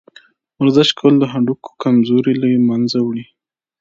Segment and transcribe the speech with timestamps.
[0.61, 3.25] ورزش کول د هډوکو کمزوري له منځه وړي.